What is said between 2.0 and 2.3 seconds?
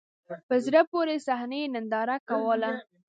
ته